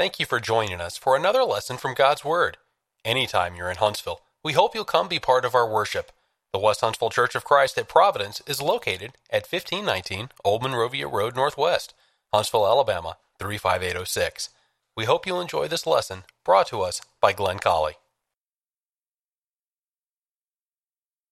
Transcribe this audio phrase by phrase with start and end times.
[0.00, 2.56] Thank you for joining us for another lesson from God's Word.
[3.04, 6.10] Anytime you're in Huntsville, we hope you'll come be part of our worship.
[6.54, 11.36] The West Huntsville Church of Christ at Providence is located at 1519 Old Monrovia Road
[11.36, 11.92] Northwest,
[12.32, 14.48] Huntsville, Alabama 35806.
[14.96, 17.96] We hope you'll enjoy this lesson brought to us by Glenn Colley.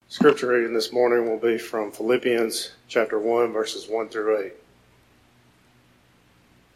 [0.09, 4.53] Scripture reading this morning will be from Philippians chapter 1, verses 1 through 8.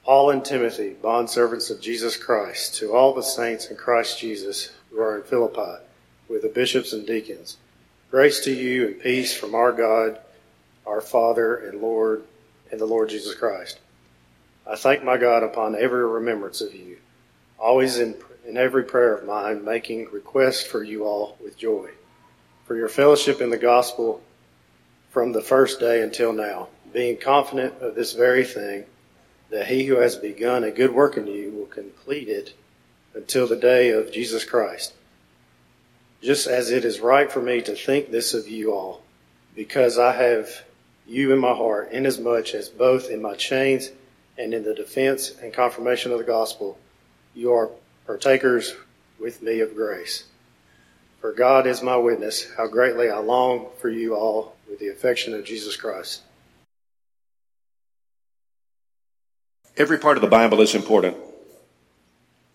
[0.05, 5.01] Paul and Timothy, bondservants of Jesus Christ, to all the saints in Christ Jesus who
[5.01, 5.81] are in Philippi,
[6.29, 7.57] with the bishops and deacons.
[8.11, 10.19] Grace to you and peace from our God,
[10.85, 12.25] our Father and Lord,
[12.73, 13.79] and the Lord Jesus Christ.
[14.67, 16.97] I thank my God upon every remembrance of you,
[17.57, 21.91] always in, in every prayer of mine, making request for you all with joy,
[22.65, 24.21] for your fellowship in the gospel
[25.11, 28.85] from the first day until now, being confident of this very thing
[29.53, 32.55] that he who has begun a good work in you will complete it
[33.15, 34.95] until the day of Jesus Christ.
[36.23, 39.03] Just as it is right for me to think this of you all,
[39.55, 40.49] because I have
[41.07, 43.91] you in my heart, inasmuch as both in my chains
[44.39, 46.79] and in the defense and confirmation of the gospel,
[47.35, 47.71] you are
[48.07, 48.75] partakers
[49.21, 50.25] with me of grace.
[51.21, 55.35] For God is my witness, how greatly I long for you all with the affection
[55.35, 56.23] of Jesus Christ.
[59.77, 61.17] Every part of the Bible is important.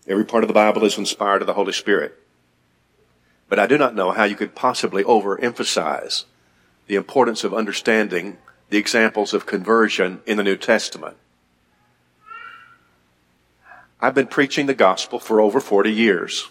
[0.06, 2.14] Every part of the Bible is inspired of the Holy Spirit.
[3.48, 6.24] But I do not know how you could possibly overemphasize
[6.86, 8.38] the importance of understanding
[8.70, 11.16] the examples of conversion in the New Testament.
[14.00, 16.48] I've been preaching the gospel for over 40 years.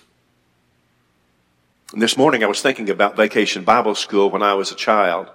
[1.93, 5.29] And this morning I was thinking about vacation Bible school when I was a child.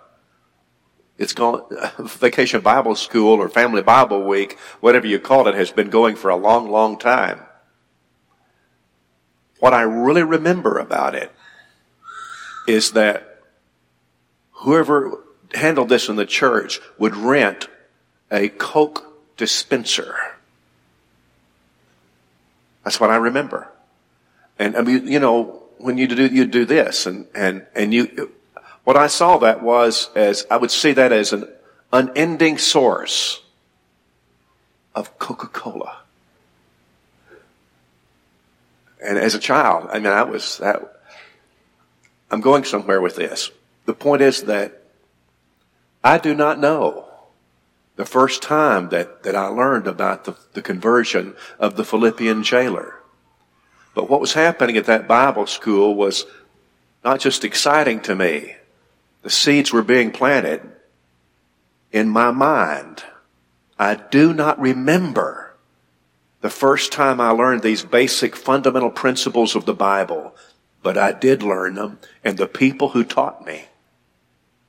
[1.22, 1.62] It's gone,
[1.98, 6.30] Vacation Bible School or Family Bible Week, whatever you call it, has been going for
[6.30, 7.40] a long, long time.
[9.60, 11.30] What I really remember about it
[12.66, 13.40] is that
[14.50, 15.20] whoever
[15.54, 17.68] handled this in the church would rent
[18.32, 20.16] a Coke dispenser.
[22.82, 23.68] That's what I remember.
[24.58, 28.32] And I mean, you know, when you do, you do this and, and, and you,
[28.84, 31.48] what I saw that was as, I would see that as an
[31.92, 33.42] unending source
[34.94, 35.98] of Coca-Cola.
[39.04, 41.00] And as a child, I mean, I was that,
[42.30, 43.50] I'm going somewhere with this.
[43.84, 44.82] The point is that
[46.04, 47.08] I do not know
[47.96, 52.96] the first time that, that I learned about the, the conversion of the Philippian jailer.
[53.94, 56.24] But what was happening at that Bible school was
[57.04, 58.56] not just exciting to me,
[59.22, 60.62] the seeds were being planted
[61.90, 63.04] in my mind.
[63.78, 65.54] I do not remember
[66.40, 70.34] the first time I learned these basic fundamental principles of the Bible,
[70.82, 73.66] but I did learn them, and the people who taught me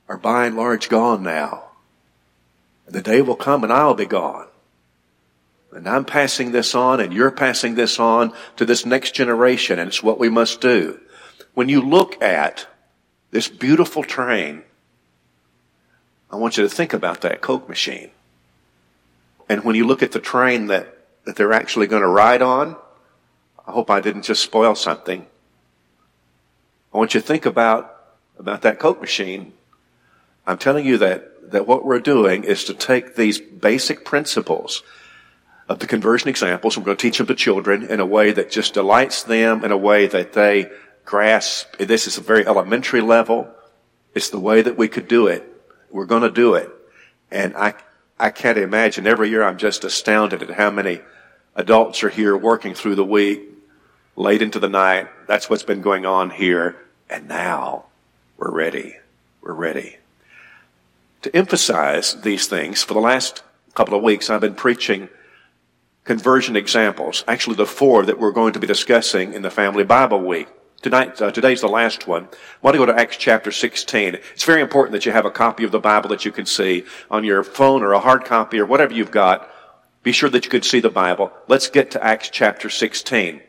[0.08, 1.64] are by and large gone now.
[2.86, 4.46] The day will come and I'll be gone.
[5.72, 9.88] And I'm passing this on and you're passing this on to this next generation, and
[9.88, 11.00] it's what we must do.
[11.54, 12.68] When you look at
[13.34, 14.62] this beautiful train,
[16.30, 18.12] I want you to think about that Coke machine.
[19.48, 22.76] And when you look at the train that, that they're actually going to ride on,
[23.66, 25.26] I hope I didn't just spoil something.
[26.92, 29.52] I want you to think about, about that Coke machine.
[30.46, 34.84] I'm telling you that, that what we're doing is to take these basic principles
[35.68, 36.78] of the conversion examples.
[36.78, 39.72] We're going to teach them to children in a way that just delights them, in
[39.72, 40.70] a way that they
[41.04, 41.76] grasp.
[41.76, 43.48] This is a very elementary level.
[44.14, 45.50] It's the way that we could do it.
[45.90, 46.70] We're going to do it.
[47.30, 47.74] And I,
[48.18, 49.06] I can't imagine.
[49.06, 51.00] Every year I'm just astounded at how many
[51.54, 53.42] adults are here working through the week,
[54.16, 55.08] late into the night.
[55.26, 56.76] That's what's been going on here.
[57.10, 57.86] And now
[58.36, 58.96] we're ready.
[59.40, 59.98] We're ready.
[61.22, 63.42] To emphasize these things, for the last
[63.74, 65.08] couple of weeks, I've been preaching
[66.04, 67.24] conversion examples.
[67.26, 70.48] Actually, the four that we're going to be discussing in the Family Bible Week.
[70.84, 72.24] Tonight, uh, today's the last one.
[72.24, 74.16] I want to go to Acts chapter 16.
[74.16, 76.84] It's very important that you have a copy of the Bible that you can see
[77.10, 79.50] on your phone or a hard copy or whatever you've got.
[80.02, 81.32] Be sure that you can see the Bible.
[81.48, 83.40] Let's get to Acts chapter 16.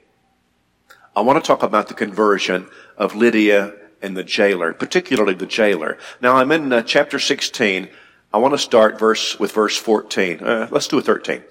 [1.13, 5.97] I want to talk about the conversion of Lydia and the jailer, particularly the jailer.
[6.21, 7.89] Now I'm in uh, chapter 16.
[8.33, 10.39] I want to start verse with verse 14.
[10.41, 11.43] Uh, let's do a 13.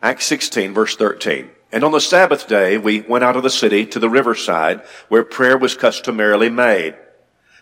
[0.00, 1.50] Acts 16 verse 13.
[1.72, 5.22] And on the Sabbath day, we went out of the city to the riverside where
[5.22, 6.96] prayer was customarily made.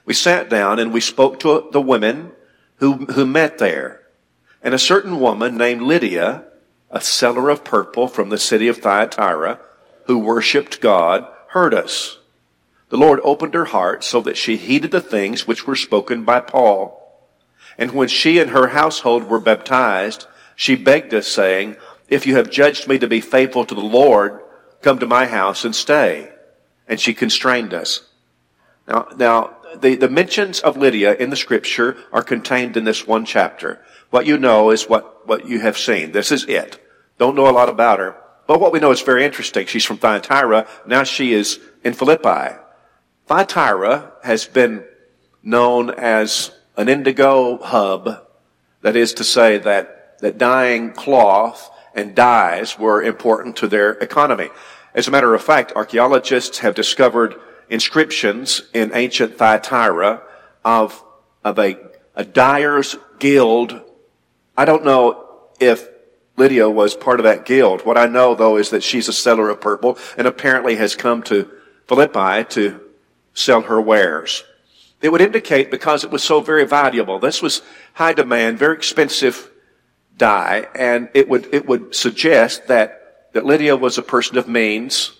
[0.05, 2.33] We sat down and we spoke to the women
[2.77, 4.03] who, who met there.
[4.63, 6.45] And a certain woman named Lydia,
[6.91, 9.61] a seller of purple from the city of Thyatira,
[10.07, 12.19] who worshipped God, heard us.
[12.89, 16.41] The Lord opened her heart so that she heeded the things which were spoken by
[16.41, 16.95] Paul.
[17.77, 20.27] And when she and her household were baptized,
[20.57, 21.77] she begged us, saying,
[22.09, 24.41] If you have judged me to be faithful to the Lord,
[24.81, 26.31] come to my house and stay.
[26.87, 28.09] And she constrained us.
[28.87, 33.27] Now, now, the, the mentions of Lydia in the scripture are contained in this one
[33.27, 33.85] chapter.
[34.11, 36.13] What you know is what, what you have seen.
[36.13, 36.83] This is it.
[37.19, 38.17] Don't know a lot about her.
[38.47, 39.67] But what we know is very interesting.
[39.67, 40.67] She's from Thyatira.
[40.87, 42.57] Now she is in Philippi.
[43.27, 44.85] Thyatira has been
[45.43, 48.25] known as an indigo hub.
[48.81, 54.51] That is to say that, that dyeing cloth and dyes were important to their economy.
[54.95, 57.35] As a matter of fact, archaeologists have discovered
[57.69, 60.23] inscriptions in ancient Thyatira
[60.65, 61.03] of,
[61.45, 61.79] of a,
[62.15, 63.81] a dyer's guild.
[64.57, 65.27] I don't know
[65.61, 65.89] if
[66.37, 67.85] Lydia was part of that guild.
[67.85, 71.23] What I know though is that she's a seller of purple and apparently has come
[71.25, 71.51] to
[71.87, 72.81] Philippi to
[73.35, 74.45] sell her wares.
[75.01, 77.19] It would indicate because it was so very valuable.
[77.19, 77.63] This was
[77.95, 79.51] high demand, very expensive
[80.19, 85.13] dye, and it would, it would suggest that, that Lydia was a person of means,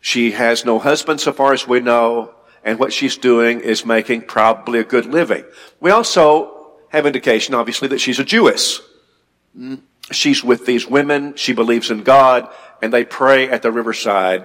[0.00, 2.34] she has no husband so far as we know,
[2.64, 5.44] and what she's doing is making probably a good living.
[5.80, 8.80] We also have indication, obviously, that she's a Jewess.
[10.10, 12.52] She's with these women, she believes in God,
[12.82, 14.44] and they pray at the riverside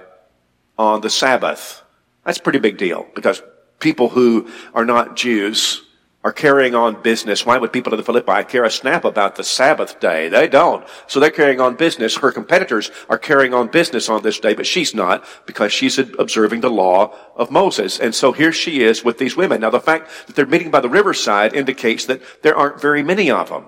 [0.78, 1.82] on the Sabbath.
[2.24, 3.42] That's a pretty big deal because
[3.80, 5.82] people who are not Jews
[6.28, 7.46] are carrying on business.
[7.46, 10.28] Why would people in the Philippi care a snap about the Sabbath day?
[10.28, 10.86] They don't.
[11.06, 12.18] So they're carrying on business.
[12.18, 16.60] Her competitors are carrying on business on this day, but she's not because she's observing
[16.60, 17.98] the law of Moses.
[17.98, 19.62] And so here she is with these women.
[19.62, 23.30] Now the fact that they're meeting by the riverside indicates that there aren't very many
[23.30, 23.64] of them.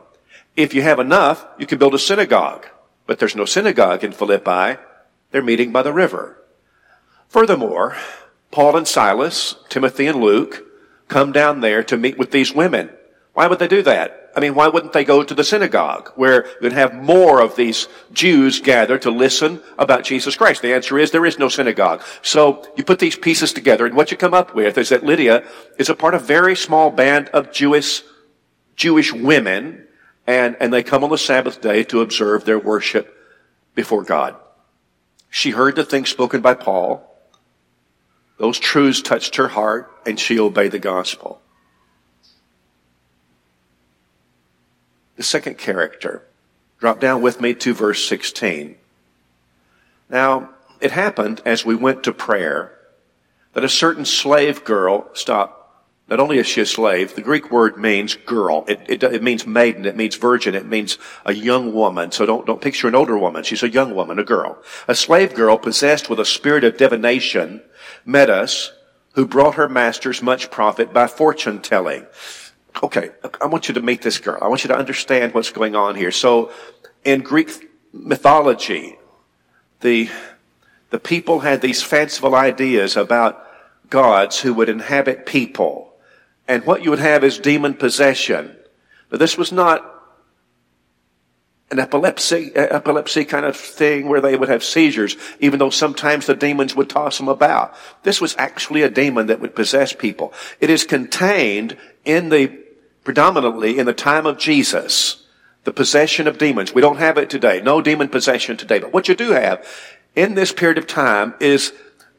[0.54, 2.66] If you have enough, you can build a synagogue.
[3.06, 4.78] But there's no synagogue in Philippi.
[5.30, 6.36] They're meeting by the river.
[7.26, 7.96] Furthermore,
[8.50, 10.69] Paul and Silas, Timothy and Luke,
[11.10, 12.88] come down there to meet with these women.
[13.34, 14.30] Why would they do that?
[14.34, 17.88] I mean, why wouldn't they go to the synagogue where you'd have more of these
[18.12, 20.62] Jews gather to listen about Jesus Christ?
[20.62, 22.02] The answer is there is no synagogue.
[22.22, 25.44] So you put these pieces together and what you come up with is that Lydia
[25.78, 28.02] is a part of a very small band of Jewish,
[28.76, 29.86] Jewish women
[30.26, 33.16] and, and they come on the Sabbath day to observe their worship
[33.74, 34.36] before God.
[35.28, 37.09] She heard the things spoken by Paul.
[38.40, 41.42] Those truths touched her heart and she obeyed the gospel.
[45.16, 46.26] The second character.
[46.78, 48.76] Drop down with me to verse 16.
[50.08, 52.78] Now, it happened as we went to prayer
[53.52, 55.59] that a certain slave girl stopped.
[56.10, 58.64] Not only is she a slave, the Greek word means girl.
[58.66, 59.86] It, it, it, means maiden.
[59.86, 60.56] It means virgin.
[60.56, 62.10] It means a young woman.
[62.10, 63.44] So don't, don't picture an older woman.
[63.44, 64.58] She's a young woman, a girl.
[64.88, 67.62] A slave girl possessed with a spirit of divination
[68.04, 68.72] met us
[69.12, 72.04] who brought her masters much profit by fortune telling.
[72.82, 73.10] Okay,
[73.40, 74.38] I want you to meet this girl.
[74.42, 76.10] I want you to understand what's going on here.
[76.10, 76.50] So,
[77.04, 77.50] in Greek
[77.92, 78.98] mythology,
[79.80, 80.10] the,
[80.90, 83.46] the people had these fanciful ideas about
[83.90, 85.89] gods who would inhabit people.
[86.50, 88.56] And what you would have is demon possession.
[89.08, 89.86] But this was not
[91.70, 96.34] an epilepsy, epilepsy kind of thing where they would have seizures, even though sometimes the
[96.34, 97.72] demons would toss them about.
[98.02, 100.32] This was actually a demon that would possess people.
[100.58, 102.48] It is contained in the,
[103.04, 105.24] predominantly in the time of Jesus,
[105.62, 106.74] the possession of demons.
[106.74, 107.60] We don't have it today.
[107.60, 108.80] No demon possession today.
[108.80, 109.64] But what you do have
[110.16, 111.72] in this period of time is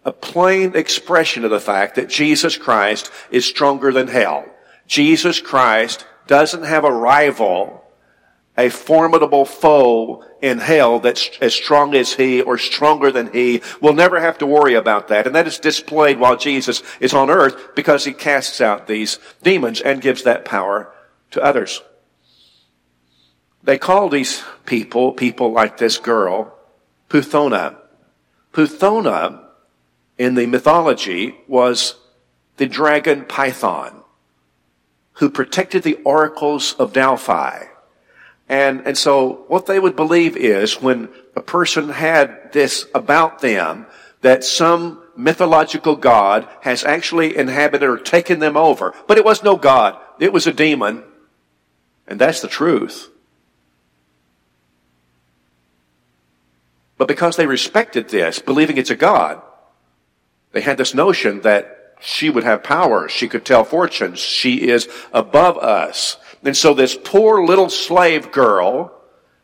[0.03, 4.45] a plain expression of the fact that Jesus Christ is stronger than hell.
[4.87, 7.81] Jesus Christ doesn't have a rival
[8.57, 13.61] a formidable foe in hell that's as strong as he or stronger than he.
[13.79, 15.25] We'll never have to worry about that.
[15.25, 19.79] And that is displayed while Jesus is on earth because he casts out these demons
[19.81, 20.93] and gives that power
[21.31, 21.81] to others.
[23.63, 26.57] They call these people, people like this girl,
[27.09, 27.77] Puthona.
[28.51, 29.45] Puthona
[30.21, 31.95] in the mythology was
[32.57, 34.03] the dragon Python
[35.13, 37.65] who protected the oracles of Delphi
[38.51, 43.85] and, and so what they would believe is when a person had this about them,
[44.19, 48.93] that some mythological God has actually inhabited or taken them over.
[49.07, 49.97] But it was no God.
[50.19, 51.05] It was a demon.
[52.05, 53.09] And that's the truth.
[56.97, 59.41] But because they respected this, believing it's a God,
[60.51, 63.07] they had this notion that she would have power.
[63.07, 64.19] She could tell fortunes.
[64.19, 66.17] She is above us.
[66.43, 68.91] And so this poor little slave girl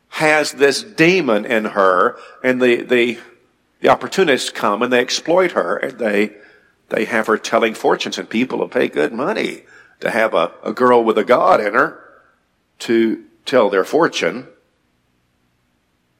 [0.10, 3.20] has this demon in her, and the, the,
[3.82, 6.34] the opportunists come and they exploit her, and they,
[6.90, 9.64] they have her telling fortunes, and people will pay good money
[10.00, 12.04] to have a, a girl with a God in her
[12.80, 14.48] to tell their fortune.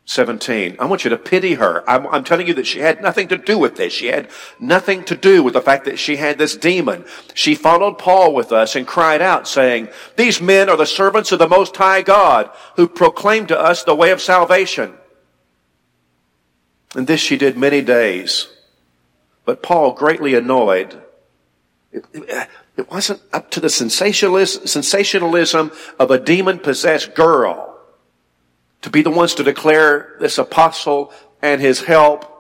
[0.08, 0.78] 17.
[0.80, 1.88] I want you to pity her.
[1.88, 3.92] I'm, I'm, telling you that she had nothing to do with this.
[3.92, 7.04] She had nothing to do with the fact that she had this demon.
[7.34, 11.40] She followed Paul with us and cried out saying, these men are the servants of
[11.40, 14.94] the Most High God who proclaim to us the way of salvation.
[16.96, 18.48] And this she did many days.
[19.44, 21.02] But Paul, greatly annoyed,
[21.92, 27.67] it, it, it wasn't up to the sensationalism of a demon possessed girl
[28.88, 32.34] to be the ones to declare this apostle and his help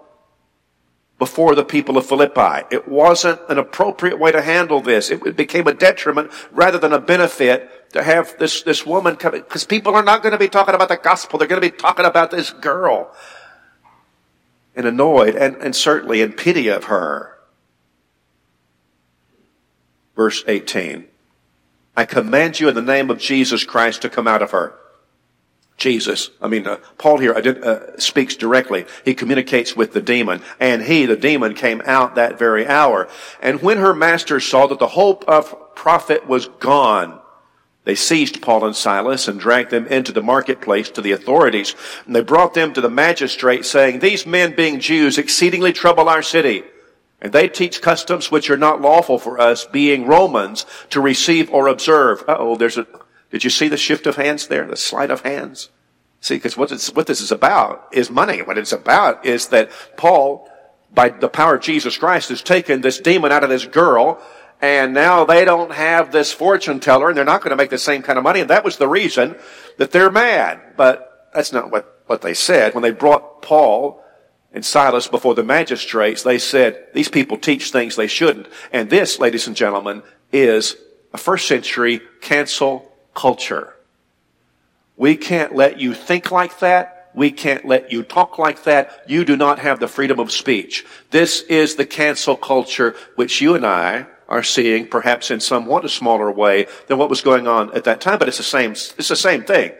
[1.19, 2.65] before the people of Philippi.
[2.71, 5.09] It wasn't an appropriate way to handle this.
[5.09, 9.65] It became a detriment rather than a benefit to have this, this woman come, because
[9.65, 11.37] people are not going to be talking about the gospel.
[11.37, 13.13] They're going to be talking about this girl.
[14.73, 17.37] And annoyed and, and certainly in pity of her.
[20.15, 21.07] Verse 18.
[21.97, 24.79] I command you in the name of Jesus Christ to come out of her.
[25.77, 26.31] Jesus.
[26.41, 28.85] I mean, uh, Paul here uh, speaks directly.
[29.05, 33.07] He communicates with the demon, and he, the demon, came out that very hour.
[33.41, 37.19] And when her masters saw that the hope of profit was gone,
[37.83, 41.73] they seized Paul and Silas and dragged them into the marketplace to the authorities.
[42.05, 46.23] And they brought them to the magistrate, saying, These men, being Jews, exceedingly trouble our
[46.23, 46.63] city.
[47.21, 51.67] And they teach customs which are not lawful for us, being Romans, to receive or
[51.67, 52.23] observe.
[52.27, 52.87] oh, there's a
[53.29, 54.65] did you see the shift of hands there?
[54.65, 55.69] The sleight of hands?
[56.21, 58.41] See, because what, what this is about is money.
[58.41, 60.49] What it's about is that Paul,
[60.93, 64.21] by the power of Jesus Christ, has taken this demon out of this girl,
[64.61, 67.77] and now they don't have this fortune teller, and they're not going to make the
[67.77, 68.39] same kind of money.
[68.39, 69.35] And that was the reason
[69.77, 70.59] that they're mad.
[70.75, 72.73] But that's not what, what they said.
[72.73, 74.03] When they brought Paul
[74.51, 78.47] and Silas before the magistrates, they said, these people teach things they shouldn't.
[78.73, 80.75] And this, ladies and gentlemen, is
[81.13, 82.86] a first century cancel
[83.17, 83.73] culture.
[84.95, 87.09] We can't let you think like that.
[87.15, 89.03] We can't let you talk like that.
[89.07, 90.85] You do not have the freedom of speech.
[91.09, 95.89] This is the cancel culture which you and I are seeing perhaps in somewhat a
[95.89, 99.07] smaller way than what was going on at that time, but it's the same, it's
[99.07, 99.71] the same thing.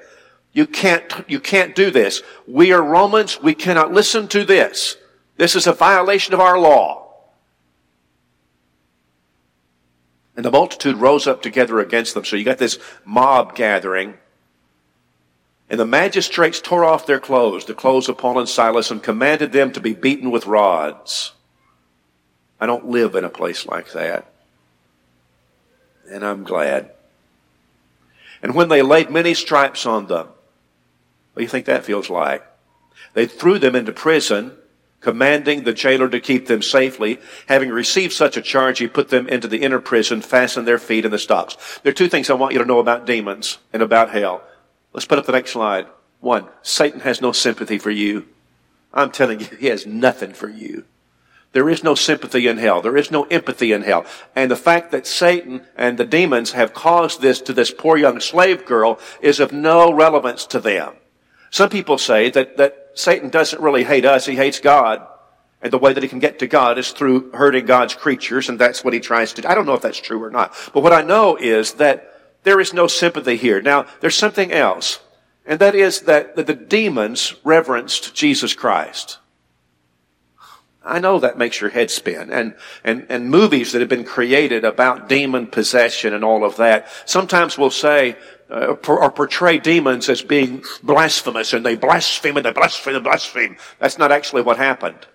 [0.53, 2.23] You can't, you can't do this.
[2.47, 3.39] We are Romans.
[3.39, 4.97] We cannot listen to this.
[5.35, 7.06] This is a violation of our law.
[10.37, 12.23] And the multitude rose up together against them.
[12.23, 14.13] So you got this mob gathering.
[15.67, 19.51] And the magistrates tore off their clothes, the clothes of Paul and Silas, and commanded
[19.51, 21.33] them to be beaten with rods.
[22.61, 24.31] I don't live in a place like that.
[26.09, 26.91] And I'm glad.
[28.41, 32.45] And when they laid many stripes on them, what do you think that feels like?
[33.13, 34.55] They threw them into prison
[35.07, 37.17] commanding the jailer to keep them safely.
[37.45, 41.05] Having received such a charge, he put them into the inner prison, fastened their feet
[41.05, 41.79] in the stocks.
[41.81, 44.43] There are two things I want you to know about demons and about hell.
[44.91, 45.87] Let's put up the next slide.
[46.19, 48.25] One, Satan has no sympathy for you.
[48.93, 50.83] I'm telling you, he has nothing for you.
[51.53, 52.81] There is no sympathy in hell.
[52.81, 54.05] There is no empathy in hell.
[54.35, 58.19] And the fact that Satan and the demons have caused this to this poor young
[58.19, 60.95] slave girl is of no relevance to them.
[61.57, 65.01] Some people say that, that Satan doesn't really hate us, he hates God.
[65.59, 68.59] And the way that he can get to God is through hurting God's creatures, and
[68.59, 69.47] that's what he tries to do.
[69.47, 70.53] I don't know if that's true or not.
[70.71, 73.59] But what I know is that there is no sympathy here.
[73.59, 74.99] Now, there's something else,
[75.47, 79.17] and that is that, that the demons reverenced Jesus Christ.
[80.87, 82.31] I know that makes your head spin.
[82.31, 86.87] And, and, and movies that have been created about demon possession and all of that,
[87.05, 88.15] sometimes will say,
[88.49, 93.57] uh, or portray demons as being blasphemous and they blaspheme and they blaspheme and blaspheme.
[93.79, 95.05] That's not actually what happened.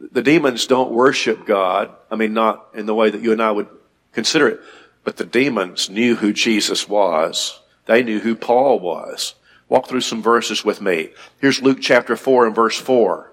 [0.00, 1.90] The demons don't worship God.
[2.10, 3.68] I mean, not in the way that you and I would
[4.12, 4.60] consider it,
[5.04, 7.60] but the demons knew who Jesus was.
[7.86, 9.34] They knew who Paul was.
[9.68, 11.10] Walk through some verses with me.
[11.40, 13.27] Here's Luke chapter 4 and verse 4.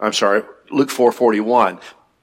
[0.00, 1.80] I'm sorry, Luke 4:41.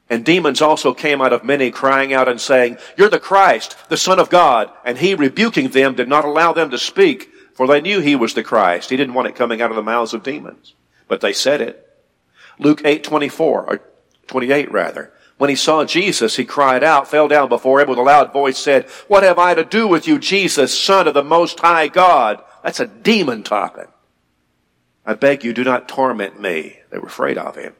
[0.09, 3.95] And demons also came out of many crying out and saying, You're the Christ, the
[3.95, 4.69] Son of God.
[4.83, 8.33] And he rebuking them did not allow them to speak, for they knew he was
[8.33, 8.89] the Christ.
[8.89, 10.73] He didn't want it coming out of the mouths of demons.
[11.07, 11.87] But they said it.
[12.59, 13.79] Luke 8:24 or
[14.27, 15.13] 28 rather.
[15.37, 18.59] When he saw Jesus, he cried out, fell down before him with a loud voice,
[18.59, 22.43] said, What have I to do with you, Jesus, Son of the Most High God?
[22.63, 23.87] That's a demon talking.
[25.05, 26.79] I beg you, do not torment me.
[26.91, 27.73] They were afraid of him.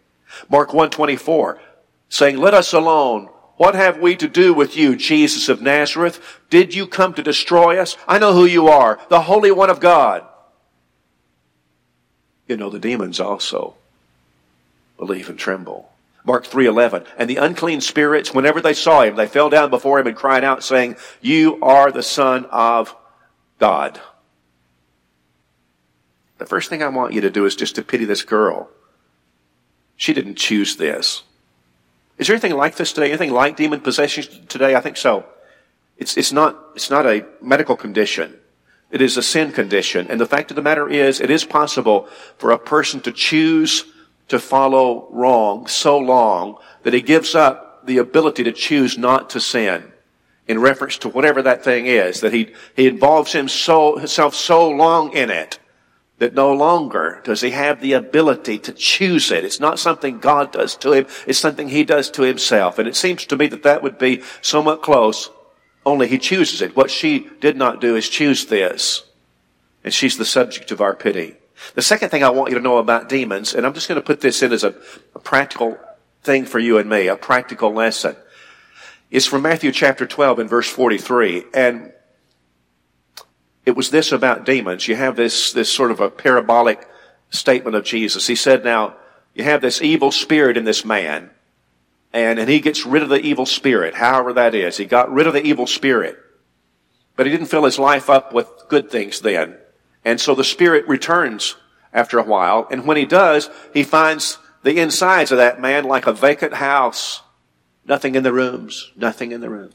[0.50, 1.62] Mark 124
[2.10, 3.30] saying, Let us alone.
[3.58, 6.40] What have we to do with you, Jesus of Nazareth?
[6.50, 7.96] Did you come to destroy us?
[8.08, 10.26] I know who you are, the Holy One of God.
[12.48, 13.76] you know, the demons also
[14.98, 15.92] believe and tremble.
[16.24, 20.06] Mark 3:11 and the unclean spirits whenever they saw him they fell down before him
[20.08, 22.96] and cried out saying you are the son of
[23.58, 24.00] God.
[26.42, 28.68] The first thing I want you to do is just to pity this girl.
[29.96, 31.22] She didn't choose this.
[32.18, 33.10] Is there anything like this today?
[33.10, 34.74] Anything like demon possession today?
[34.74, 35.24] I think so.
[35.98, 38.40] It's, it's not, it's not a medical condition.
[38.90, 40.08] It is a sin condition.
[40.10, 42.08] And the fact of the matter is, it is possible
[42.40, 43.86] for a person to choose
[44.30, 49.40] to follow wrong so long that he gives up the ability to choose not to
[49.40, 49.92] sin
[50.48, 55.30] in reference to whatever that thing is, that he, he involves himself so long in
[55.30, 55.60] it
[56.22, 59.44] that no longer does he have the ability to choose it.
[59.44, 61.08] It's not something God does to him.
[61.26, 62.78] It's something he does to himself.
[62.78, 65.32] And it seems to me that that would be somewhat close,
[65.84, 66.76] only he chooses it.
[66.76, 69.04] What she did not do is choose this.
[69.84, 71.38] And she's the subject of our pity.
[71.74, 74.06] The second thing I want you to know about demons, and I'm just going to
[74.06, 74.76] put this in as a,
[75.16, 75.80] a practical
[76.22, 78.16] thing for you and me, a practical lesson,
[79.10, 81.46] is from Matthew chapter 12 and verse 43.
[81.52, 81.94] And
[83.66, 84.88] it was this about demons.
[84.88, 86.88] You have this, this sort of a parabolic
[87.30, 88.28] statement of Jesus.
[88.28, 88.96] He said, now,
[89.34, 91.30] you have this evil spirit in this man,
[92.12, 94.78] and, and he gets rid of the evil spirit, however that is.
[94.78, 96.18] He got rid of the evil spirit.
[97.16, 99.58] But he didn't fill his life up with good things then.
[100.04, 101.56] And so the spirit returns
[101.94, 102.68] after a while.
[102.72, 107.22] And when he does, he finds the insides of that man like a vacant house.
[107.86, 108.92] Nothing in the rooms.
[108.96, 109.74] Nothing in the rooms.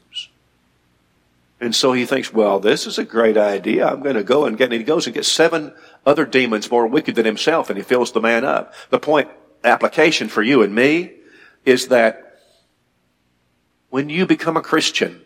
[1.59, 3.87] And so he thinks, well, this is a great idea.
[3.87, 5.73] I'm going to go and get, and he goes and gets seven
[6.05, 8.73] other demons more wicked than himself and he fills the man up.
[8.89, 9.29] The point,
[9.63, 11.13] application for you and me
[11.65, 12.39] is that
[13.89, 15.21] when you become a Christian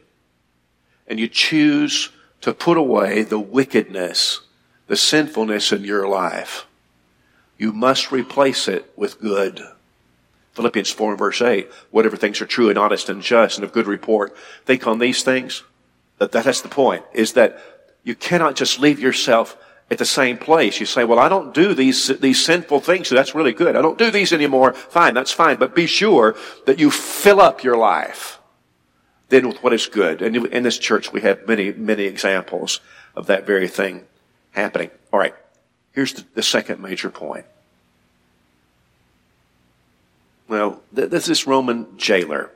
[1.08, 2.10] and you choose
[2.42, 4.42] to put away the wickedness
[4.92, 6.68] the sinfulness in your life,
[7.58, 9.62] you must replace it with good.
[10.52, 13.72] Philippians 4 and verse 8, whatever things are true and honest and just and of
[13.72, 15.64] good report, think on these things.
[16.30, 17.60] That, that's the point, is that
[18.04, 19.58] you cannot just leave yourself
[19.90, 20.80] at the same place.
[20.80, 23.76] You say, well, I don't do these, these sinful things, so that's really good.
[23.76, 24.74] I don't do these anymore.
[24.74, 25.58] Fine, that's fine.
[25.58, 28.40] But be sure that you fill up your life
[29.30, 30.22] then with what is good.
[30.22, 32.82] And in this church, we have many, many examples
[33.16, 34.06] of that very thing
[34.52, 34.92] happening.
[35.12, 35.34] All right.
[35.94, 37.46] Here's the, the second major point.
[40.48, 42.52] Well, th- this is Roman jailer.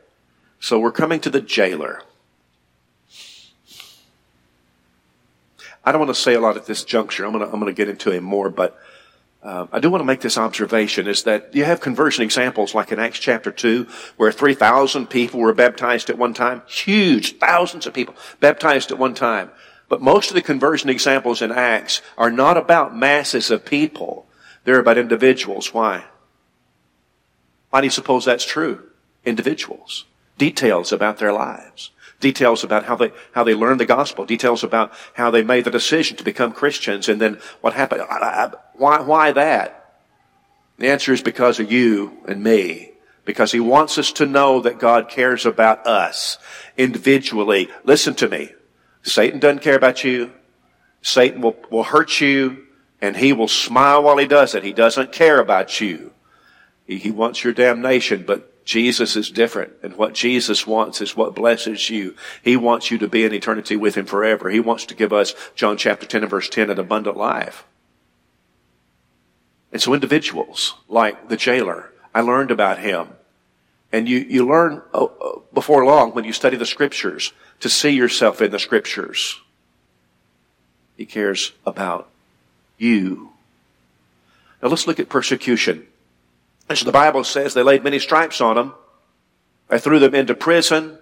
[0.60, 2.02] So we're coming to the jailer.
[5.86, 7.26] I don't want to say a lot at this juncture.
[7.26, 8.78] I'm going to, I'm going to get into him more, but
[9.44, 12.92] uh, I do want to make this observation is that you have conversion examples like
[12.92, 13.86] in Acts chapter 2
[14.18, 16.64] where 3,000 people were baptized at one time.
[16.66, 19.52] Huge, thousands of people baptized at one time.
[19.88, 24.28] But most of the conversion examples in Acts are not about masses of people.
[24.64, 25.72] They're about individuals.
[25.72, 26.06] Why?
[27.70, 28.90] Why do you suppose that's true?
[29.26, 30.06] Individuals.
[30.40, 31.92] Details about their lives.
[32.20, 34.26] Details about how they, how they learned the gospel.
[34.26, 38.04] Details about how they made the decision to become Christians and then what happened.
[38.76, 40.00] Why, why that?
[40.78, 42.92] The answer is because of you and me.
[43.26, 46.38] Because he wants us to know that God cares about us
[46.78, 47.70] individually.
[47.84, 48.52] Listen to me.
[49.02, 50.32] Satan doesn't care about you.
[51.02, 52.66] Satan will, will hurt you
[53.02, 54.64] and he will smile while he does it.
[54.64, 56.12] He doesn't care about you.
[56.88, 59.74] He, he wants your damnation, but Jesus is different.
[59.84, 62.16] And what Jesus wants is what blesses you.
[62.44, 64.50] He wants you to be in eternity with him forever.
[64.50, 67.64] He wants to give us, John chapter 10 and verse 10, an abundant life.
[69.72, 73.10] And so individuals like the jailer, I learned about him.
[73.92, 77.92] And you, you learn uh, uh, before long when you study the scriptures to see
[77.92, 79.40] yourself in the scriptures.
[80.98, 82.10] He cares about
[82.78, 83.32] you.
[84.62, 85.86] Now let's look at persecution.
[86.68, 88.74] As the Bible says, they laid many stripes on him.
[89.70, 90.98] They threw them into prison.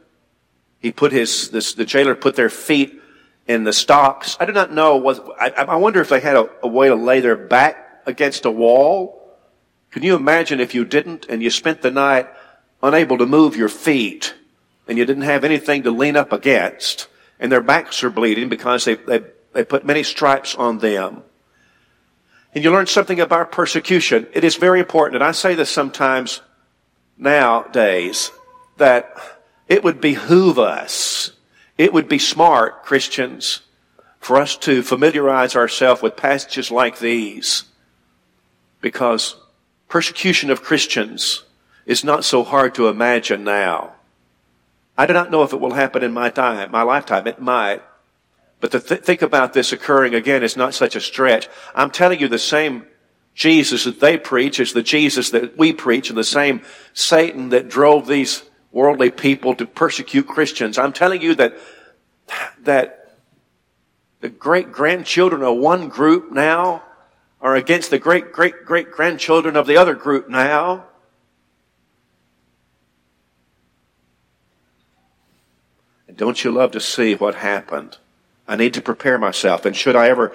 [0.79, 3.01] He put his, this, the jailer put their feet
[3.47, 4.37] in the stocks.
[4.39, 6.95] I do not know what, I, I wonder if they had a, a way to
[6.95, 9.37] lay their back against a wall.
[9.91, 12.27] Can you imagine if you didn't and you spent the night
[12.81, 14.35] unable to move your feet
[14.87, 17.07] and you didn't have anything to lean up against,
[17.39, 19.21] and their backs are bleeding because they, they,
[19.53, 21.23] they put many stripes on them.
[22.53, 24.27] And you learn something about persecution.
[24.33, 26.41] It is very important, and I say this sometimes
[27.17, 28.31] nowadays,
[28.77, 29.15] that
[29.67, 31.31] it would behoove us,
[31.77, 33.61] it would be smart, Christians,
[34.19, 37.63] for us to familiarize ourselves with passages like these.
[38.81, 39.35] Because
[39.89, 41.43] persecution of Christians
[41.85, 43.93] is not so hard to imagine now.
[44.97, 47.25] I do not know if it will happen in my time, my lifetime.
[47.27, 47.81] It might.
[48.63, 51.49] But to th- think about this occurring again is not such a stretch.
[51.75, 52.87] I'm telling you the same
[53.35, 56.61] Jesus that they preach is the Jesus that we preach and the same
[56.93, 60.77] Satan that drove these worldly people to persecute Christians.
[60.77, 61.57] I'm telling you that,
[62.61, 63.17] that
[64.21, 66.83] the great grandchildren of one group now
[67.41, 70.85] are against the great great great grandchildren of the other group now.
[76.07, 77.97] And don't you love to see what happened?
[78.53, 79.65] I need to prepare myself.
[79.65, 80.31] And should I ever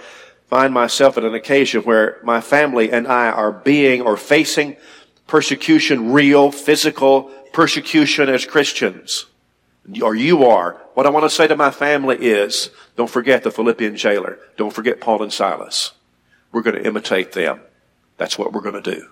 [0.49, 4.77] find myself at an occasion where my family and I are being or facing
[5.29, 9.27] persecution, real, physical persecution as Christians,
[10.03, 13.53] or you are, what I want to say to my family is, don't forget the
[13.53, 14.41] Philippian jailer.
[14.57, 15.93] Don't forget Paul and Silas.
[16.51, 17.61] We're going to imitate them.
[18.17, 19.11] That's what we're going to do.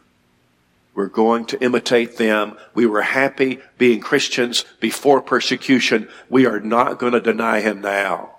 [0.96, 2.56] We're going to imitate them.
[2.74, 6.08] We were happy being Christians before persecution.
[6.28, 8.35] We are not going to deny him now.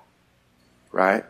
[0.98, 1.24] Right?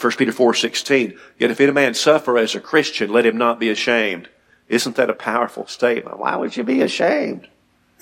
[0.00, 3.68] 1 Peter 4:16, yet if any man suffer as a Christian, let him not be
[3.68, 4.30] ashamed.
[4.66, 6.18] Isn't that a powerful statement?
[6.18, 7.48] Why would you be ashamed?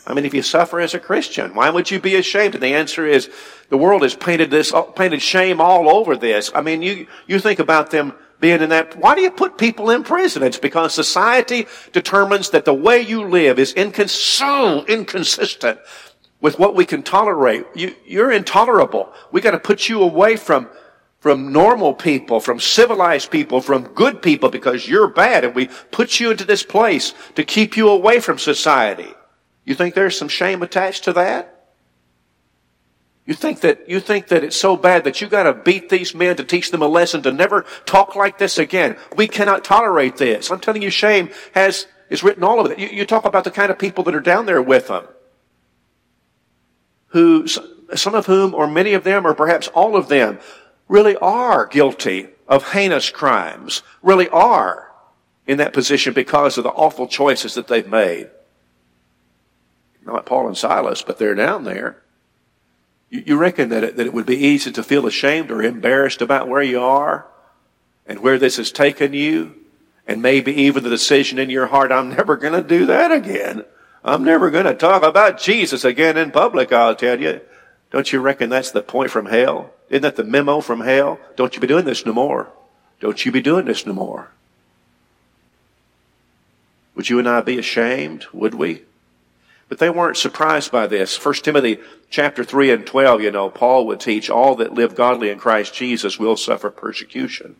[0.06, 2.54] I mean, if you suffer as a Christian, why would you be ashamed?
[2.54, 3.28] And the answer is,
[3.68, 6.52] the world has painted this, painted shame all over this.
[6.54, 8.96] I mean, you, you think about them being in that.
[8.96, 10.44] Why do you put people in prison?
[10.44, 15.80] It's because society determines that the way you live is incons- inconsistent
[16.46, 17.66] with what we can tolerate.
[17.74, 19.12] You, you're intolerable.
[19.32, 20.68] We got to put you away from
[21.18, 26.20] from normal people, from civilized people, from good people because you're bad and we put
[26.20, 29.12] you into this place to keep you away from society.
[29.64, 31.68] You think there's some shame attached to that?
[33.24, 36.37] You think that, you think that it's so bad that you gotta beat these men
[36.37, 38.96] to teach them a lesson to never talk like this again.
[39.16, 40.52] We cannot tolerate this.
[40.52, 42.78] I'm telling you, shame has, is written all over it.
[42.78, 45.09] You, you talk about the kind of people that are down there with them.
[47.08, 50.38] Who, some of whom, or many of them, or perhaps all of them,
[50.88, 54.92] really are guilty of heinous crimes, really are
[55.46, 58.30] in that position because of the awful choices that they've made.
[60.04, 62.02] Not Paul and Silas, but they're down there.
[63.10, 66.22] You, you reckon that it, that it would be easy to feel ashamed or embarrassed
[66.22, 67.26] about where you are
[68.06, 69.54] and where this has taken you?
[70.06, 73.64] And maybe even the decision in your heart, I'm never going to do that again.
[74.06, 77.40] I'm never going to talk about Jesus again in public, I'll tell you.
[77.90, 79.72] Don't you reckon that's the point from hell?
[79.90, 81.18] Isn't that the memo from hell?
[81.34, 82.48] Don't you be doing this no more.
[83.00, 84.30] Don't you be doing this no more.
[86.94, 88.26] Would you and I be ashamed?
[88.32, 88.82] Would we?
[89.68, 91.22] But they weren't surprised by this.
[91.22, 95.30] 1 Timothy chapter 3 and 12, you know, Paul would teach all that live godly
[95.30, 97.56] in Christ Jesus will suffer persecution.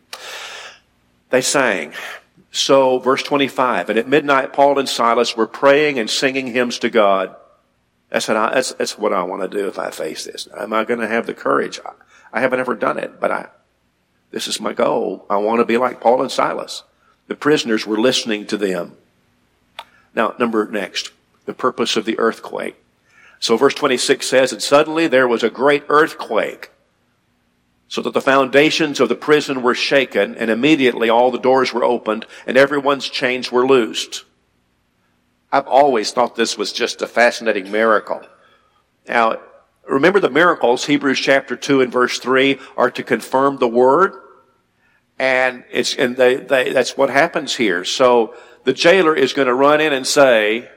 [1.29, 1.93] They sang.
[2.51, 6.89] So, verse 25, and at midnight Paul and Silas were praying and singing hymns to
[6.89, 7.35] God.
[8.09, 10.47] That's what I, that's, that's what I want to do if I face this.
[10.57, 11.79] Am I going to have the courage?
[11.85, 11.91] I,
[12.31, 13.47] I haven't ever done it, but I,
[14.31, 15.25] this is my goal.
[15.29, 16.83] I want to be like Paul and Silas.
[17.27, 18.93] The prisoners were listening to them.
[20.15, 21.11] Now, number next,
[21.45, 22.75] the purpose of the earthquake.
[23.39, 26.71] So verse 26 says, and suddenly there was a great earthquake
[27.87, 31.83] so that the foundations of the prison were shaken and immediately all the doors were
[31.83, 34.25] opened and everyone's chains were loosed.
[35.51, 38.21] I've always thought this was just a fascinating miracle.
[39.07, 39.39] Now,
[39.87, 44.13] remember the miracles, Hebrews chapter 2 and verse 3 are to confirm the word.
[45.17, 47.85] And it's, and they, they, that's what happens here.
[47.85, 50.69] So the jailer is going to run in and say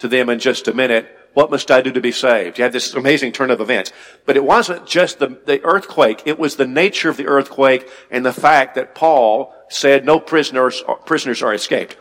[0.00, 2.58] to them in just a minute, what must I do to be saved?
[2.58, 3.92] You have this amazing turn of events.
[4.24, 6.22] But it wasn't just the, the earthquake.
[6.24, 10.82] It was the nature of the earthquake and the fact that Paul said no prisoners,
[11.04, 11.96] prisoners are escaped.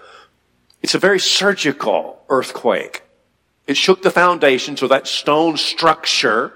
[0.83, 3.03] It's a very surgical earthquake.
[3.65, 6.53] It shook the foundations of that stone structure.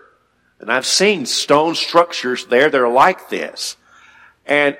[0.60, 3.76] And I've seen stone structures there that are like this.
[4.46, 4.78] And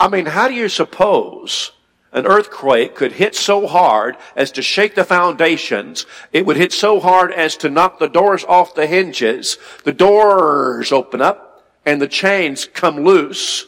[0.00, 1.72] I mean, how do you suppose
[2.12, 6.06] an earthquake could hit so hard as to shake the foundations.
[6.32, 9.58] It would hit so hard as to knock the doors off the hinges.
[9.84, 13.66] The doors open up and the chains come loose.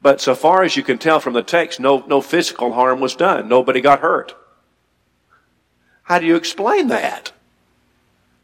[0.00, 3.14] But so far as you can tell from the text, no, no physical harm was
[3.14, 3.48] done.
[3.48, 4.34] Nobody got hurt.
[6.04, 7.32] How do you explain that?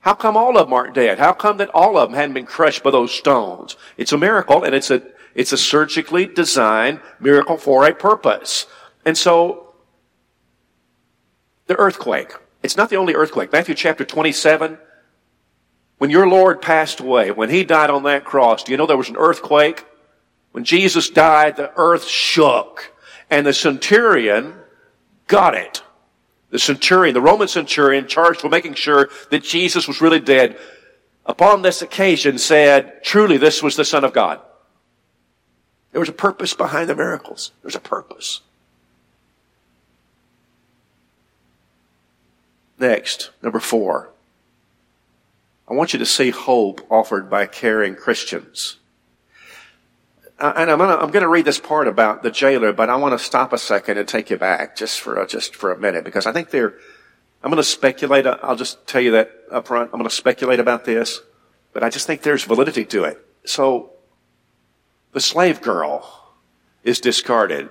[0.01, 1.19] How come all of them aren't dead?
[1.21, 3.77] How come that all of them hadn't been crushed by those stones?
[3.97, 5.01] It's a miracle and it's a,
[5.35, 8.67] it's a surgically designed miracle for a purpose.
[9.05, 9.75] And so,
[11.67, 12.33] the earthquake.
[12.63, 13.53] It's not the only earthquake.
[13.53, 14.79] Matthew chapter 27,
[15.99, 18.97] when your Lord passed away, when He died on that cross, do you know there
[18.97, 19.85] was an earthquake?
[20.53, 22.93] When Jesus died, the earth shook.
[23.31, 24.55] And the centurion
[25.27, 25.83] got it.
[26.51, 30.59] The centurion, the Roman centurion charged with making sure that Jesus was really dead,
[31.25, 34.41] upon this occasion said, truly this was the Son of God.
[35.93, 37.53] There was a purpose behind the miracles.
[37.63, 38.43] There's a purpose.
[42.83, 44.11] Next, number four.
[45.69, 48.79] I want you to see hope offered by caring Christians.
[50.37, 53.17] Uh, and I'm gonna, I'm gonna read this part about the jailer, but I want
[53.17, 56.03] to stop a second and take you back just for, a, just for a minute
[56.03, 56.75] because I think they're,
[57.45, 61.21] I'm gonna speculate, I'll just tell you that up front, I'm gonna speculate about this,
[61.73, 63.25] but I just think there's validity to it.
[63.45, 63.93] So,
[65.13, 66.35] the slave girl
[66.83, 67.71] is discarded.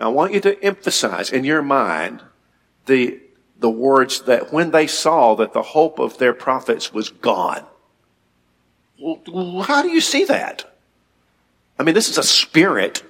[0.00, 2.22] Now, I want you to emphasize in your mind
[2.86, 3.20] the,
[3.58, 7.64] the words that when they saw that the hope of their profits was gone.
[8.98, 10.64] Well, how do you see that?
[11.78, 13.02] I mean, this is a spirit.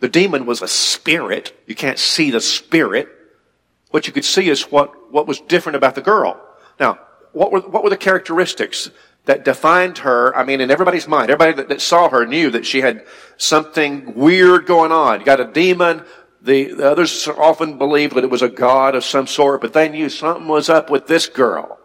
[0.00, 1.58] The demon was a spirit.
[1.66, 3.08] You can't see the spirit.
[3.90, 6.40] What you could see is what, what was different about the girl.
[6.80, 6.98] Now,
[7.32, 8.90] what were, what were the characteristics
[9.24, 10.36] that defined her?
[10.36, 14.14] I mean, in everybody's mind, everybody that, that saw her knew that she had something
[14.14, 15.20] weird going on.
[15.20, 16.04] You got a demon.
[16.42, 19.88] The, the others often believed that it was a god of some sort, but they
[19.88, 21.78] knew something was up with this girl.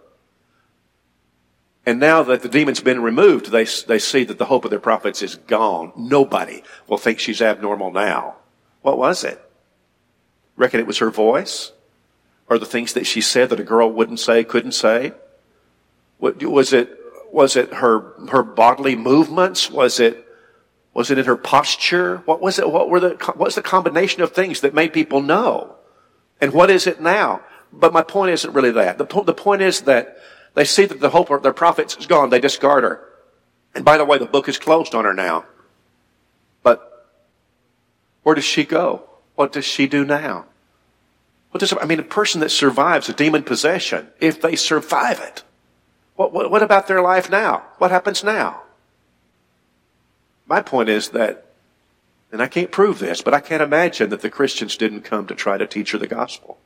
[1.85, 4.79] And now that the demon's been removed, they, they see that the hope of their
[4.79, 5.93] profits is gone.
[5.95, 8.35] Nobody will think she's abnormal now.
[8.81, 9.39] What was it?
[10.57, 11.71] Reckon it was her voice?
[12.49, 15.13] Or the things that she said that a girl wouldn't say, couldn't say?
[16.17, 16.97] What, was it,
[17.31, 19.69] was it her, her bodily movements?
[19.69, 20.26] Was it,
[20.97, 22.23] was it in her posture?
[22.25, 22.71] What was it?
[22.71, 25.75] What were the, what was the combination of things that made people know?
[26.41, 27.41] And what is it now?
[27.71, 28.97] But my point isn't really that.
[28.97, 30.17] The, po- the point is that
[30.55, 32.31] they see that the hope of their profits is gone.
[32.31, 33.07] They discard her.
[33.75, 35.45] And by the way, the book is closed on her now.
[36.63, 37.07] But
[38.23, 39.07] where does she go?
[39.35, 40.45] What does she do now?
[41.51, 45.43] What does, I mean, a person that survives a demon possession, if they survive it,
[46.15, 47.65] what, what, what about their life now?
[47.77, 48.63] What happens now?
[50.47, 51.45] My point is that,
[52.31, 55.35] and I can't prove this, but I can't imagine that the Christians didn't come to
[55.35, 56.57] try to teach her the gospel.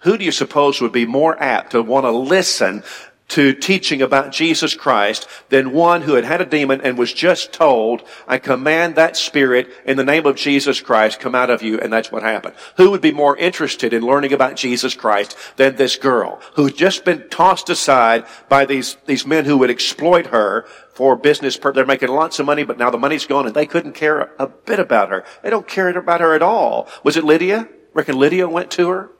[0.00, 2.82] Who do you suppose would be more apt to want to listen
[3.28, 7.52] to teaching about Jesus Christ than one who had had a demon and was just
[7.52, 11.80] told, I command that spirit in the name of Jesus Christ come out of you.
[11.80, 12.54] And that's what happened.
[12.76, 16.76] Who would be more interested in learning about Jesus Christ than this girl who had
[16.76, 21.58] just been tossed aside by these, these men who would exploit her for business.
[21.58, 24.46] They're making lots of money, but now the money's gone and they couldn't care a
[24.46, 25.24] bit about her.
[25.42, 26.88] They don't care about her at all.
[27.04, 27.68] Was it Lydia?
[27.92, 29.10] Reckon Lydia went to her?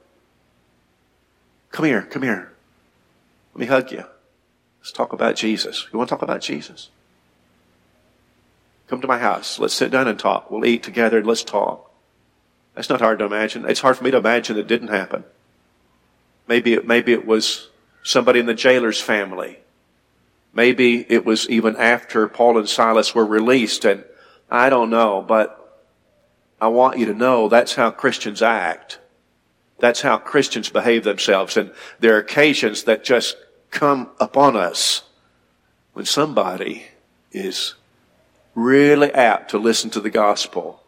[1.72, 2.50] Come here, come here.
[3.54, 4.04] Let me hug you.
[4.80, 5.86] Let's talk about Jesus.
[5.92, 6.88] You want to talk about Jesus?
[8.88, 9.58] Come to my house.
[9.58, 10.50] Let's sit down and talk.
[10.50, 11.90] We'll eat together and let's talk.
[12.74, 13.68] That's not hard to imagine.
[13.68, 15.24] It's hard for me to imagine it didn't happen.
[16.48, 17.68] Maybe it, maybe it was
[18.02, 19.58] somebody in the jailer's family.
[20.56, 24.04] Maybe it was even after Paul and Silas were released and
[24.50, 25.84] I don't know, but
[26.58, 28.98] I want you to know that's how Christians act.
[29.80, 31.58] That's how Christians behave themselves.
[31.58, 33.36] And there are occasions that just
[33.70, 35.02] come upon us
[35.92, 36.86] when somebody
[37.32, 37.74] is
[38.54, 40.82] really apt to listen to the gospel.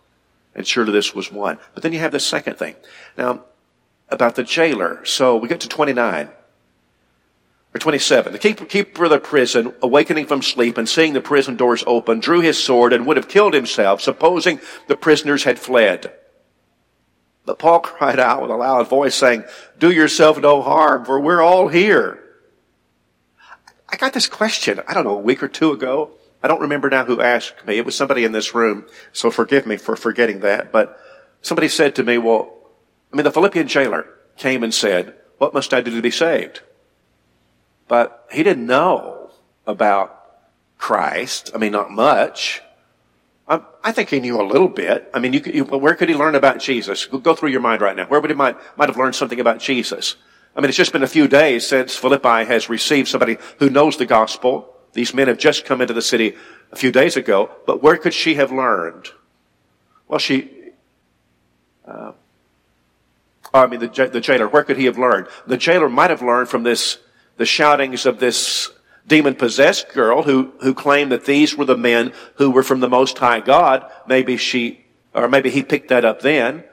[0.55, 1.59] And surely this was one.
[1.75, 2.77] But then you have the second thing.
[3.19, 3.45] Now,
[4.09, 5.05] about the jailer.
[5.05, 6.31] So we get to 29
[7.75, 8.33] or 27.
[8.33, 12.41] The keeper of the prison, awakening from sleep and seeing the prison doors open, drew
[12.41, 16.13] his sword and would have killed himself, supposing the prisoners had fled.
[17.45, 19.45] But Paul cried out with a loud voice saying,
[19.79, 22.25] do yourself no harm, for we're all here.
[23.89, 26.11] I got this question, I don't know, a week or two ago.
[26.43, 27.79] I don't remember now who asked me.
[27.79, 30.71] It was somebody in this room, so forgive me for forgetting that.
[30.71, 30.99] But
[31.43, 32.55] somebody said to me, well,
[33.13, 36.61] I mean, the Philippian jailer came and said, what must I do to be saved?
[37.89, 39.31] But he didn't know
[39.67, 40.15] about
[40.77, 41.51] Christ.
[41.55, 42.63] I mean, not much.
[43.49, 45.11] I, I think he knew a little bit.
[45.15, 47.07] I mean, you you, where could he learn about Jesus?
[47.07, 48.07] Go through your mind right now.
[48.07, 50.17] Where would he might, might have learned something about Jesus?
[50.55, 53.97] I mean, it's just been a few days since Philippi has received somebody who knows
[53.97, 54.75] the gospel.
[54.93, 56.37] These men have just come into the city
[56.73, 59.09] a few days ago, but where could she have learned?
[60.09, 60.51] Well, she,
[61.87, 62.13] uh,
[63.55, 65.29] I mean, the, the jailer, where could he have learned?
[65.47, 66.99] The jailer might have learned from this,
[67.39, 68.71] the shoutings of this
[69.07, 72.89] demon possessed girl who, who claimed that these were the men who were from the
[72.89, 73.91] Most High God.
[74.07, 76.65] Maybe she, or maybe he picked that up then.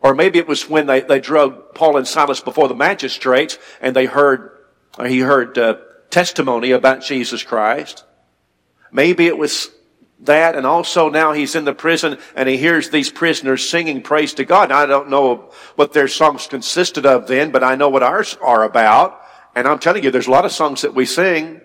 [0.00, 3.96] Or maybe it was when they, they drug Paul and Silas before the magistrates and
[3.96, 4.50] they heard,
[4.98, 5.76] or he heard uh,
[6.10, 8.04] testimony about Jesus Christ.
[8.92, 9.70] Maybe it was
[10.20, 14.34] that and also now he's in the prison and he hears these prisoners singing praise
[14.34, 14.70] to God.
[14.70, 18.64] I don't know what their songs consisted of then, but I know what ours are
[18.64, 19.19] about.
[19.54, 21.60] And I'm telling you, there's a lot of songs that we sing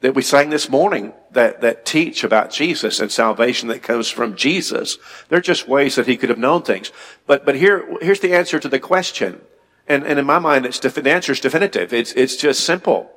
[0.00, 4.36] that we sang this morning that, that teach about Jesus and salvation that comes from
[4.36, 4.96] Jesus.
[5.28, 6.92] They're just ways that he could have known things.
[7.26, 9.40] But, but here, here's the answer to the question.
[9.88, 11.92] And, and in my mind, it's, the answer is definitive.
[11.92, 13.10] It's, it's just simple.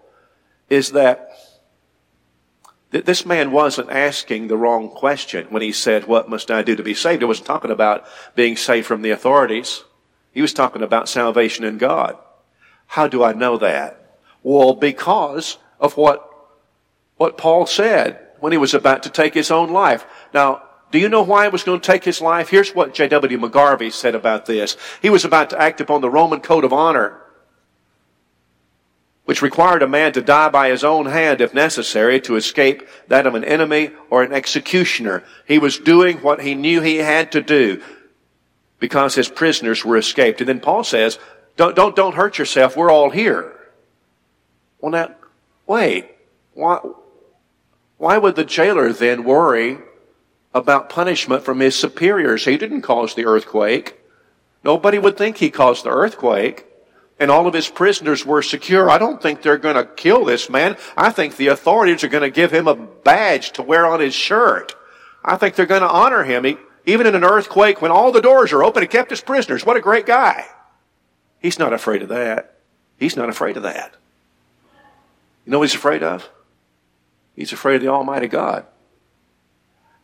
[0.69, 1.29] Is that
[2.89, 6.83] this man wasn't asking the wrong question when he said, what must I do to
[6.83, 7.21] be saved?
[7.21, 9.83] He wasn't talking about being saved from the authorities.
[10.31, 12.17] He was talking about salvation in God.
[12.91, 14.19] How do I know that?
[14.43, 16.27] Well, because of what
[17.15, 20.05] what Paul said when he was about to take his own life.
[20.33, 22.49] Now, do you know why he was going to take his life?
[22.49, 23.37] Here's what J.W.
[23.37, 24.75] McGarvey said about this.
[25.01, 27.21] He was about to act upon the Roman code of honor,
[29.23, 33.25] which required a man to die by his own hand if necessary to escape that
[33.25, 35.23] of an enemy or an executioner.
[35.47, 37.81] He was doing what he knew he had to do
[38.79, 40.41] because his prisoners were escaped.
[40.41, 41.19] And then Paul says,
[41.57, 42.75] don't, don't, don't hurt yourself.
[42.75, 43.53] We're all here.
[44.79, 45.15] Well, now,
[45.67, 46.09] wait.
[46.53, 46.79] Why,
[47.97, 49.77] why would the jailer then worry
[50.53, 52.45] about punishment from his superiors?
[52.45, 53.99] He didn't cause the earthquake.
[54.63, 56.65] Nobody would think he caused the earthquake.
[57.19, 58.89] And all of his prisoners were secure.
[58.89, 60.75] I don't think they're going to kill this man.
[60.97, 64.15] I think the authorities are going to give him a badge to wear on his
[64.15, 64.73] shirt.
[65.23, 66.43] I think they're going to honor him.
[66.45, 69.63] He, even in an earthquake when all the doors are open, he kept his prisoners.
[69.63, 70.47] What a great guy.
[71.41, 72.55] He's not afraid of that.
[72.97, 73.95] He's not afraid of that.
[75.45, 76.29] You know what he's afraid of?
[77.35, 78.65] He's afraid of the Almighty God.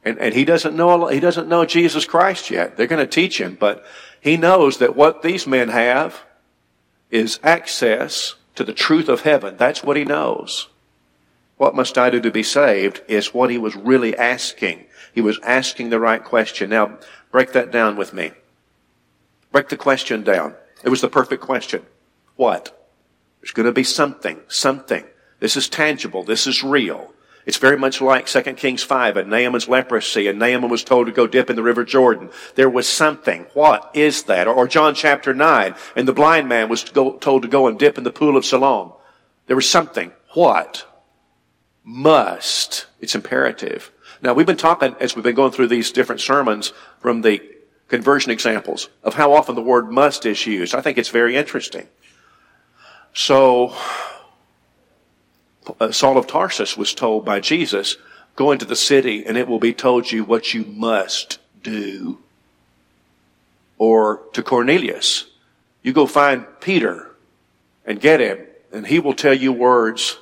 [0.04, 2.76] And, and he doesn't know, he doesn't know Jesus Christ yet.
[2.76, 3.86] They're going to teach him, but
[4.19, 6.23] he knows that what these men have
[7.12, 9.58] is access to the truth of heaven.
[9.58, 10.67] That's what he knows.
[11.58, 14.86] What must I do to be saved is what he was really asking.
[15.13, 16.69] He was asking the right question.
[16.69, 16.97] Now,
[17.32, 18.32] break that down with me.
[19.52, 20.56] Break the question down.
[20.84, 21.86] It was the perfect question.
[22.36, 22.74] What?
[23.42, 25.06] There's going to be something, something.
[25.40, 26.24] This is tangible.
[26.24, 27.13] This is real.
[27.46, 31.13] It's very much like 2 Kings 5 and Naaman's leprosy, and Naaman was told to
[31.13, 32.30] go dip in the River Jordan.
[32.56, 33.46] There was something.
[33.54, 34.48] What is that?
[34.48, 38.04] Or John chapter 9, and the blind man was told to go and dip in
[38.04, 38.92] the pool of Siloam.
[39.46, 40.12] There was something.
[40.34, 40.86] What?
[41.86, 42.86] Must.
[43.00, 43.92] It's imperative.
[44.22, 47.42] Now, we've been talking, as we've been going through these different sermons from the
[47.88, 50.76] conversion examples, of how often the word must is used.
[50.76, 51.88] I think it's very interesting.
[53.13, 53.73] So,
[55.80, 57.97] uh, Saul of Tarsus was told by Jesus,
[58.36, 62.19] go into the city and it will be told you what you must do.
[63.78, 65.26] Or to Cornelius,
[65.82, 67.12] you go find Peter
[67.86, 68.39] and get him
[68.71, 70.19] and he will tell you words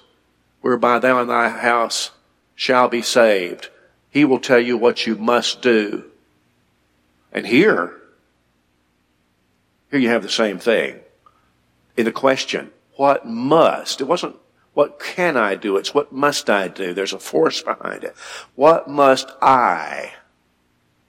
[0.62, 2.12] whereby thou and thy house
[2.56, 3.70] shall be saved.
[4.10, 6.06] He will tell you what you must do.
[7.36, 8.02] And here,
[9.92, 11.02] here you have the same thing.
[11.98, 14.00] In the question, what must?
[14.00, 14.38] It wasn't
[14.74, 15.78] what can I do?
[15.78, 16.94] It's what must I do?
[16.94, 18.16] There's a force behind it.
[18.56, 20.14] What must I?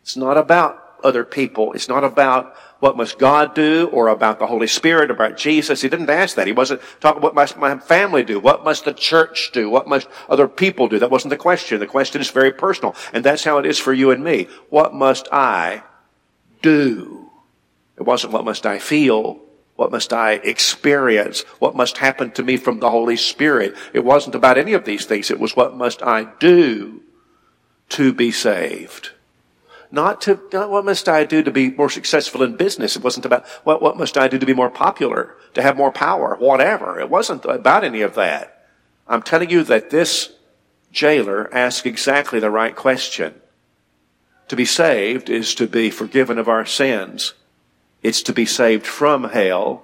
[0.03, 1.73] It's not about other people.
[1.73, 5.83] It's not about what must God do or about the Holy Spirit, about Jesus.
[5.83, 6.47] He didn't ask that.
[6.47, 8.39] He wasn't talking about what must my family do?
[8.41, 9.71] What must the church do?
[9.71, 10.99] What must other people do?
[10.99, 11.79] That wasn't the question.
[11.79, 12.97] The question is very personal.
[13.13, 14.49] And that's how it is for you and me.
[14.71, 15.83] What must I
[16.63, 17.31] do?
[17.97, 19.41] It wasn't what must I feel.
[19.77, 21.43] What must I experience?
[21.59, 23.75] What must happen to me from the Holy Spirit?
[23.93, 25.31] It wasn't about any of these things.
[25.31, 27.03] It was what must I do
[27.91, 29.11] to be saved?
[29.91, 32.97] Not to, not what must I do to be more successful in business?
[32.97, 35.93] It wasn't about what, what must I do to be more popular, to have more
[35.93, 36.99] power, whatever.
[36.99, 38.67] It wasn't about any of that.
[39.07, 40.33] I'm telling you that this
[40.91, 43.41] jailer asked exactly the right question.
[44.49, 47.35] To be saved is to be forgiven of our sins
[48.07, 49.83] it's to be saved from hell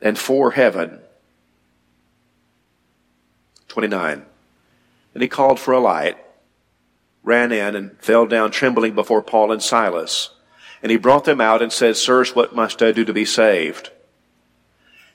[0.00, 0.98] and for heaven.
[3.68, 4.24] 29.
[5.14, 6.16] And he called for a light,
[7.22, 10.30] ran in, and fell down trembling before Paul and Silas.
[10.82, 13.90] And he brought them out and said, Sirs, what must I do to be saved?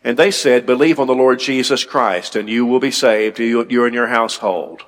[0.02, 3.60] And they said, Believe on the Lord Jesus Christ, and you will be saved, you,
[3.62, 4.84] and your household.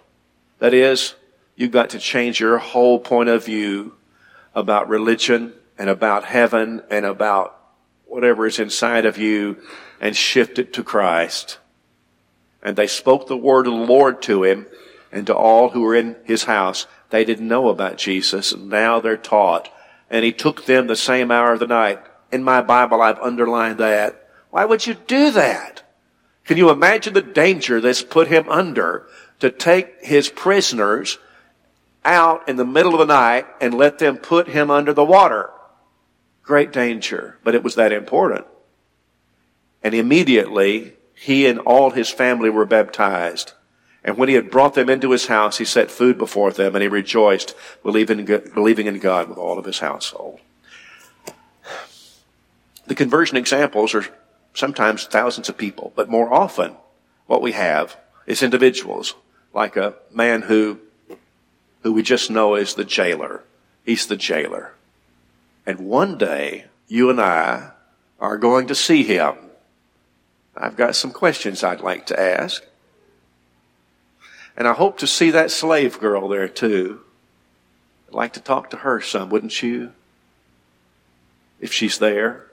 [0.60, 1.16] That is,
[1.56, 3.94] you've got to change your whole point of view
[4.54, 7.60] about religion and about heaven and about
[8.06, 9.58] whatever is inside of you
[10.00, 11.58] and shift it to Christ.
[12.64, 14.68] And they spoke the word of the Lord to him
[15.12, 16.88] and to all who were in his house.
[17.10, 19.70] They didn't know about Jesus and now they're taught.
[20.10, 22.00] And he took them the same hour of the night.
[22.32, 24.30] In my Bible, I've underlined that.
[24.50, 25.84] Why would you do that?
[26.46, 29.08] Can you imagine the danger that's put him under
[29.40, 31.18] to take his prisoners
[32.06, 35.50] out in the middle of the night and let them put him under the water?
[36.46, 38.46] great danger, but it was that important.
[39.84, 43.54] And immediately he and all his family were baptized.
[44.04, 46.84] And when he had brought them into his house, he set food before them, and
[46.84, 50.40] he rejoiced, believing in, believing in God with all of his household.
[52.86, 54.06] The conversion examples are
[54.54, 56.76] sometimes thousands of people, but more often
[57.26, 57.98] what we have
[58.28, 59.16] is individuals,
[59.54, 60.80] like a man who,
[61.86, 63.44] who we just know is the jailer.
[63.86, 64.74] He's the jailer.
[65.68, 67.74] And one day, you and I
[68.20, 69.36] are going to see him.
[70.58, 72.66] I've got some questions I'd like to ask.
[74.58, 77.02] And I hope to see that slave girl there too.
[78.08, 79.92] I'd like to talk to her some, wouldn't you?
[81.60, 82.48] If she's there.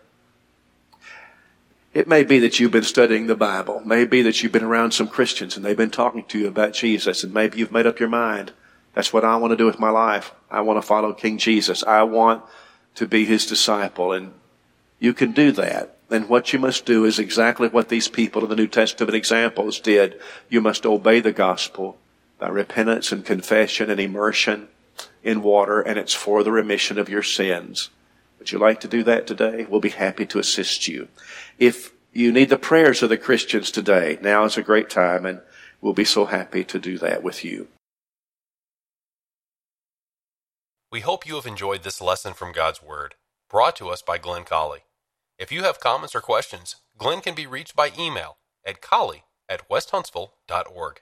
[1.95, 3.79] It may be that you've been studying the Bible.
[3.79, 6.49] It may be that you've been around some Christians and they've been talking to you
[6.49, 8.53] about Jesus and maybe you've made up your mind.
[8.95, 10.33] That's what I want to do with my life.
[10.51, 11.83] I want to follow King Jesus.
[11.83, 12.45] I want
[12.97, 14.35] to be his disciple and
[14.99, 15.97] you can do that.
[16.11, 19.81] And what you must do is exactly what these people in the New Testament examples
[19.81, 20.21] did.
[20.49, 21.99] You must obey the gospel
[22.39, 24.69] by repentance and confession and immersion
[25.25, 27.91] in water, and it's for the remission of your sins.
[28.39, 29.67] Would you like to do that today?
[29.69, 31.09] We'll be happy to assist you.
[31.59, 35.41] If you need the prayers of the Christians today, now is a great time, and
[35.81, 37.69] we'll be so happy to do that with you.
[40.93, 43.15] We hope you have enjoyed this lesson from God's Word,
[43.49, 44.81] brought to us by Glenn Colley.
[45.39, 49.67] If you have comments or questions, Glenn can be reached by email at colley at
[49.71, 51.01] westhuntsville.org.